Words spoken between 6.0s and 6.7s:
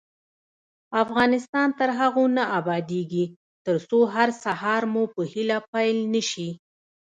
نشي.